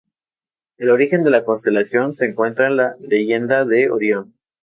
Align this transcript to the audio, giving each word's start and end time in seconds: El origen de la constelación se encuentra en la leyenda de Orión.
El 0.79 0.89
origen 0.89 1.23
de 1.23 1.29
la 1.29 1.45
constelación 1.45 2.15
se 2.15 2.25
encuentra 2.25 2.65
en 2.65 2.77
la 2.77 2.95
leyenda 3.01 3.65
de 3.65 3.91
Orión. 3.91 4.33